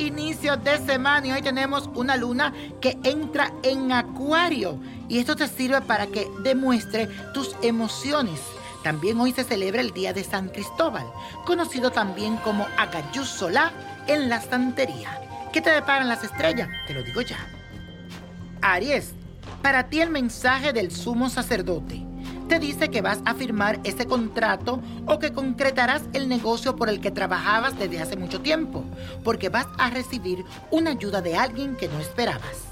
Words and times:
inicio 0.00 0.56
de 0.56 0.78
semana 0.78 1.26
y 1.26 1.32
hoy 1.32 1.42
tenemos 1.42 1.88
una 1.94 2.16
luna 2.16 2.52
que 2.80 2.98
entra 3.04 3.52
en 3.62 3.92
acuario 3.92 4.78
y 5.08 5.18
esto 5.18 5.36
te 5.36 5.48
sirve 5.48 5.80
para 5.80 6.06
que 6.06 6.28
demuestre 6.42 7.08
tus 7.34 7.54
emociones. 7.62 8.40
También 8.82 9.20
hoy 9.20 9.32
se 9.32 9.44
celebra 9.44 9.80
el 9.80 9.92
Día 9.92 10.12
de 10.12 10.24
San 10.24 10.48
Cristóbal, 10.48 11.06
conocido 11.44 11.90
también 11.90 12.36
como 12.38 12.66
Agayú 12.78 13.22
en 14.06 14.28
la 14.28 14.40
santería. 14.40 15.20
¿Qué 15.52 15.60
te 15.60 15.70
deparan 15.70 16.08
las 16.08 16.24
estrellas? 16.24 16.68
Te 16.86 16.94
lo 16.94 17.02
digo 17.02 17.20
ya. 17.20 17.38
Aries, 18.62 19.12
para 19.62 19.88
ti 19.88 20.00
el 20.00 20.10
mensaje 20.10 20.72
del 20.72 20.90
sumo 20.90 21.28
sacerdote 21.28 22.09
te 22.50 22.58
dice 22.58 22.90
que 22.90 23.00
vas 23.00 23.20
a 23.26 23.34
firmar 23.34 23.78
ese 23.84 24.06
contrato 24.06 24.80
o 25.06 25.20
que 25.20 25.32
concretarás 25.32 26.02
el 26.14 26.28
negocio 26.28 26.74
por 26.74 26.88
el 26.88 27.00
que 27.00 27.12
trabajabas 27.12 27.78
desde 27.78 28.00
hace 28.00 28.16
mucho 28.16 28.40
tiempo, 28.40 28.84
porque 29.22 29.50
vas 29.50 29.68
a 29.78 29.88
recibir 29.88 30.44
una 30.72 30.90
ayuda 30.90 31.22
de 31.22 31.36
alguien 31.36 31.76
que 31.76 31.86
no 31.86 32.00
esperabas. 32.00 32.64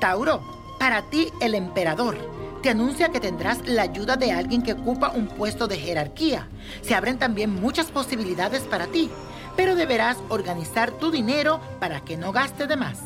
Tauro, 0.00 0.42
para 0.80 1.02
ti 1.02 1.28
el 1.40 1.54
emperador 1.54 2.18
te 2.64 2.70
anuncia 2.70 3.10
que 3.10 3.20
tendrás 3.20 3.64
la 3.64 3.82
ayuda 3.82 4.16
de 4.16 4.32
alguien 4.32 4.60
que 4.60 4.72
ocupa 4.72 5.10
un 5.10 5.28
puesto 5.28 5.68
de 5.68 5.76
jerarquía. 5.76 6.48
Se 6.82 6.96
abren 6.96 7.16
también 7.16 7.54
muchas 7.54 7.92
posibilidades 7.92 8.62
para 8.62 8.88
ti, 8.88 9.08
pero 9.54 9.76
deberás 9.76 10.16
organizar 10.30 10.90
tu 10.90 11.12
dinero 11.12 11.60
para 11.78 12.00
que 12.00 12.16
no 12.16 12.32
gaste 12.32 12.66
de 12.66 12.76
más. 12.76 12.98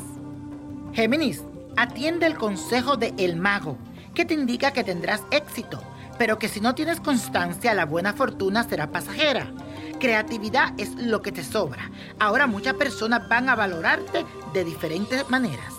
Géminis, 0.94 1.42
atiende 1.76 2.24
el 2.24 2.38
consejo 2.38 2.96
de 2.96 3.12
El 3.18 3.36
Mago 3.36 3.76
que 4.14 4.24
te 4.24 4.34
indica 4.34 4.72
que 4.72 4.84
tendrás 4.84 5.22
éxito, 5.30 5.82
pero 6.18 6.38
que 6.38 6.48
si 6.48 6.60
no 6.60 6.74
tienes 6.74 7.00
constancia, 7.00 7.74
la 7.74 7.84
buena 7.84 8.12
fortuna 8.12 8.62
será 8.62 8.90
pasajera. 8.90 9.52
Creatividad 9.98 10.72
es 10.78 10.94
lo 10.94 11.22
que 11.22 11.32
te 11.32 11.42
sobra. 11.44 11.90
Ahora 12.18 12.46
muchas 12.46 12.74
personas 12.74 13.28
van 13.28 13.48
a 13.48 13.56
valorarte 13.56 14.24
de 14.52 14.64
diferentes 14.64 15.28
maneras. 15.28 15.74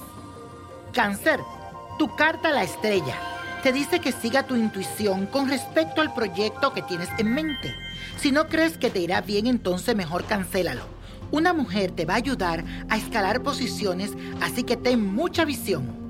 Cáncer, 0.93 1.39
tu 1.97 2.15
carta 2.15 2.49
a 2.49 2.53
la 2.53 2.63
estrella 2.63 3.15
te 3.63 3.71
dice 3.71 3.99
que 3.99 4.11
siga 4.11 4.43
tu 4.43 4.55
intuición 4.55 5.25
con 5.25 5.49
respecto 5.49 6.01
al 6.01 6.13
proyecto 6.13 6.73
que 6.73 6.83
tienes 6.83 7.09
en 7.17 7.33
mente. 7.33 7.73
Si 8.17 8.31
no 8.31 8.47
crees 8.47 8.77
que 8.77 8.89
te 8.89 8.99
irá 8.99 9.21
bien, 9.21 9.47
entonces 9.47 9.95
mejor 9.95 10.25
cancélalo. 10.25 10.83
Una 11.31 11.51
mujer 11.53 11.91
te 11.91 12.05
va 12.05 12.13
a 12.13 12.17
ayudar 12.17 12.63
a 12.89 12.97
escalar 12.97 13.41
posiciones, 13.41 14.11
así 14.41 14.63
que 14.63 14.77
ten 14.77 15.13
mucha 15.13 15.45
visión. 15.45 16.04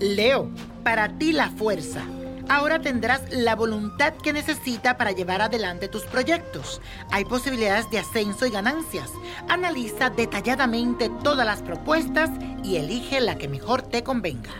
Leo, 0.00 0.48
para 0.82 1.18
ti 1.18 1.32
la 1.32 1.50
fuerza. 1.50 2.00
Ahora 2.48 2.80
tendrás 2.80 3.20
la 3.30 3.54
voluntad 3.54 4.14
que 4.14 4.32
necesita 4.32 4.96
para 4.96 5.12
llevar 5.12 5.42
adelante 5.42 5.88
tus 5.88 6.04
proyectos. 6.04 6.80
Hay 7.10 7.26
posibilidades 7.26 7.88
de 7.90 7.98
ascenso 7.98 8.46
y 8.46 8.50
ganancias. 8.50 9.10
Analiza 9.48 10.08
detalladamente 10.08 11.10
todas 11.22 11.46
las 11.46 11.60
propuestas 11.60 12.30
y 12.64 12.76
elige 12.76 13.20
la 13.20 13.36
que 13.36 13.46
mejor 13.46 13.82
te 13.82 14.02
convenga. 14.02 14.54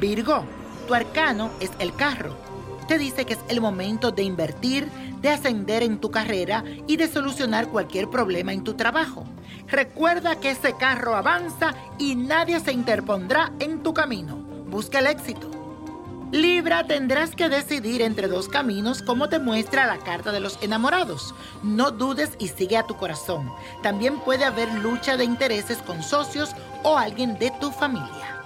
Virgo, 0.00 0.44
tu 0.86 0.94
arcano 0.94 1.50
es 1.58 1.72
el 1.80 1.92
carro. 1.96 2.36
Te 2.88 2.98
dice 2.98 3.24
que 3.24 3.34
es 3.34 3.40
el 3.48 3.60
momento 3.60 4.10
de 4.10 4.22
invertir, 4.22 4.88
de 5.20 5.30
ascender 5.30 5.82
en 5.82 5.98
tu 5.98 6.10
carrera 6.10 6.64
y 6.86 6.96
de 6.96 7.08
solucionar 7.08 7.68
cualquier 7.68 8.08
problema 8.10 8.52
en 8.52 8.64
tu 8.64 8.74
trabajo. 8.74 9.24
Recuerda 9.66 10.40
que 10.40 10.50
ese 10.50 10.74
carro 10.74 11.16
avanza 11.16 11.74
y 11.98 12.14
nadie 12.14 12.60
se 12.60 12.72
interpondrá 12.72 13.52
en 13.58 13.82
tu 13.82 13.94
camino 13.94 14.44
busca 14.74 14.98
el 14.98 15.06
éxito. 15.06 15.48
Libra, 16.32 16.84
tendrás 16.84 17.36
que 17.36 17.48
decidir 17.48 18.02
entre 18.02 18.26
dos 18.26 18.48
caminos 18.48 19.02
como 19.02 19.28
te 19.28 19.38
muestra 19.38 19.86
la 19.86 19.98
carta 19.98 20.32
de 20.32 20.40
los 20.40 20.60
enamorados. 20.62 21.32
No 21.62 21.92
dudes 21.92 22.30
y 22.40 22.48
sigue 22.48 22.76
a 22.76 22.82
tu 22.84 22.96
corazón. 22.96 23.52
También 23.84 24.18
puede 24.18 24.44
haber 24.44 24.68
lucha 24.74 25.16
de 25.16 25.24
intereses 25.24 25.78
con 25.78 26.02
socios 26.02 26.50
o 26.82 26.98
alguien 26.98 27.38
de 27.38 27.52
tu 27.60 27.70
familia. 27.70 28.42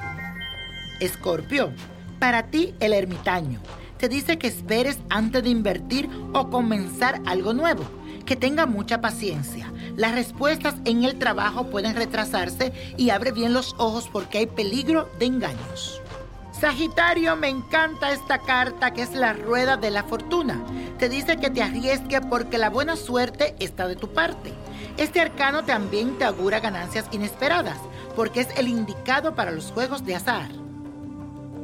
Escorpio, 1.00 1.72
para 2.18 2.50
ti 2.50 2.74
el 2.78 2.92
ermitaño. 2.92 3.60
Te 3.98 4.08
dice 4.08 4.38
que 4.38 4.46
esperes 4.46 4.98
antes 5.10 5.42
de 5.42 5.50
invertir 5.50 6.08
o 6.32 6.50
comenzar 6.50 7.20
algo 7.26 7.52
nuevo. 7.52 7.82
Que 8.24 8.36
tenga 8.36 8.66
mucha 8.66 9.00
paciencia. 9.00 9.72
Las 9.96 10.14
respuestas 10.14 10.76
en 10.84 11.02
el 11.02 11.18
trabajo 11.18 11.68
pueden 11.70 11.96
retrasarse 11.96 12.72
y 12.96 13.10
abre 13.10 13.32
bien 13.32 13.52
los 13.52 13.74
ojos 13.78 14.08
porque 14.12 14.38
hay 14.38 14.46
peligro 14.46 15.08
de 15.18 15.26
engaños. 15.26 16.00
Sagitario, 16.52 17.34
me 17.36 17.48
encanta 17.48 18.12
esta 18.12 18.38
carta 18.38 18.92
que 18.92 19.02
es 19.02 19.14
la 19.14 19.32
rueda 19.32 19.76
de 19.76 19.90
la 19.90 20.04
fortuna. 20.04 20.64
Te 20.98 21.08
dice 21.08 21.36
que 21.36 21.50
te 21.50 21.62
arriesgue 21.62 22.20
porque 22.20 22.58
la 22.58 22.70
buena 22.70 22.96
suerte 22.96 23.56
está 23.58 23.88
de 23.88 23.96
tu 23.96 24.12
parte. 24.12 24.52
Este 24.96 25.20
arcano 25.20 25.64
también 25.64 26.18
te 26.18 26.24
augura 26.24 26.60
ganancias 26.60 27.06
inesperadas 27.10 27.78
porque 28.14 28.40
es 28.40 28.48
el 28.56 28.68
indicado 28.68 29.34
para 29.34 29.50
los 29.50 29.72
juegos 29.72 30.04
de 30.04 30.16
azar. 30.16 30.50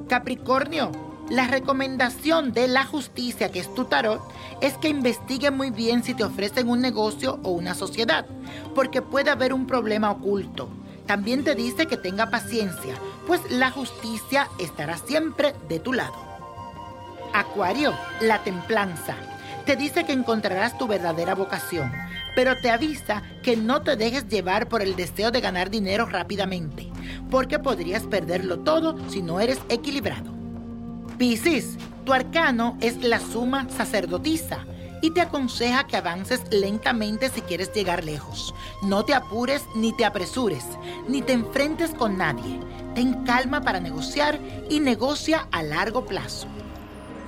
Capricornio, 0.08 0.92
la 1.30 1.46
recomendación 1.46 2.52
de 2.52 2.68
la 2.68 2.84
justicia, 2.84 3.50
que 3.50 3.60
es 3.60 3.74
tu 3.74 3.86
tarot, 3.86 4.20
es 4.60 4.74
que 4.74 4.88
investigue 4.88 5.50
muy 5.50 5.70
bien 5.70 6.04
si 6.04 6.14
te 6.14 6.24
ofrecen 6.24 6.68
un 6.68 6.80
negocio 6.80 7.40
o 7.42 7.50
una 7.50 7.74
sociedad, 7.74 8.26
porque 8.74 9.02
puede 9.02 9.30
haber 9.30 9.52
un 9.54 9.66
problema 9.66 10.10
oculto. 10.10 10.68
También 11.06 11.44
te 11.44 11.54
dice 11.54 11.86
que 11.86 11.96
tenga 11.96 12.30
paciencia, 12.30 12.94
pues 13.26 13.40
la 13.50 13.70
justicia 13.70 14.48
estará 14.58 14.98
siempre 14.98 15.54
de 15.68 15.78
tu 15.78 15.92
lado. 15.92 16.14
Acuario, 17.32 17.94
la 18.20 18.42
templanza. 18.42 19.16
Te 19.66 19.76
dice 19.76 20.04
que 20.04 20.12
encontrarás 20.12 20.76
tu 20.76 20.86
verdadera 20.86 21.34
vocación, 21.34 21.90
pero 22.34 22.56
te 22.60 22.70
avisa 22.70 23.22
que 23.42 23.56
no 23.56 23.80
te 23.80 23.96
dejes 23.96 24.28
llevar 24.28 24.68
por 24.68 24.82
el 24.82 24.94
deseo 24.94 25.30
de 25.30 25.40
ganar 25.40 25.70
dinero 25.70 26.04
rápidamente, 26.04 26.90
porque 27.30 27.58
podrías 27.58 28.02
perderlo 28.02 28.60
todo 28.60 28.96
si 29.08 29.22
no 29.22 29.40
eres 29.40 29.58
equilibrado. 29.70 30.33
Piscis, 31.18 31.76
tu 32.04 32.12
arcano 32.12 32.76
es 32.80 33.02
la 33.04 33.20
suma 33.20 33.68
sacerdotisa 33.70 34.64
y 35.00 35.10
te 35.10 35.20
aconseja 35.20 35.86
que 35.86 35.96
avances 35.96 36.42
lentamente 36.50 37.28
si 37.28 37.40
quieres 37.42 37.72
llegar 37.72 38.04
lejos. 38.04 38.52
No 38.82 39.04
te 39.04 39.14
apures 39.14 39.62
ni 39.76 39.92
te 39.92 40.04
apresures, 40.04 40.64
ni 41.06 41.22
te 41.22 41.32
enfrentes 41.32 41.92
con 41.92 42.18
nadie. 42.18 42.58
Ten 42.94 43.24
calma 43.24 43.60
para 43.60 43.78
negociar 43.80 44.40
y 44.68 44.80
negocia 44.80 45.46
a 45.52 45.62
largo 45.62 46.04
plazo. 46.04 46.48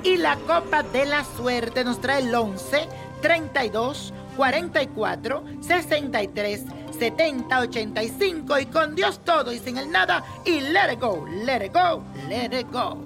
Y 0.02 0.16
la 0.16 0.36
copa 0.36 0.82
de 0.82 1.06
la 1.06 1.24
suerte 1.36 1.84
nos 1.84 2.00
trae 2.00 2.22
el 2.22 2.34
11, 2.34 2.88
32, 3.22 4.12
44, 4.36 5.44
63, 5.60 6.64
70, 6.98 7.60
85 7.60 8.58
y 8.58 8.66
con 8.66 8.96
Dios 8.96 9.20
todo 9.24 9.52
y 9.52 9.58
sin 9.58 9.78
el 9.78 9.90
nada 9.90 10.24
y 10.44 10.60
let 10.60 10.92
it 10.92 11.00
go, 11.00 11.24
let 11.44 11.64
it 11.64 11.72
go, 11.72 12.02
let 12.28 12.58
it 12.58 12.66
go. 12.72 13.05